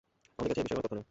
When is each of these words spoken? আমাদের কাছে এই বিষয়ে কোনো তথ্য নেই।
আমাদের 0.37 0.51
কাছে 0.57 0.61
এই 0.61 0.65
বিষয়ে 0.65 0.79
কোনো 0.79 0.83
তথ্য 0.83 0.95
নেই। 0.95 0.99